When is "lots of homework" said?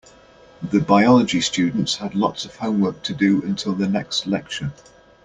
2.15-3.03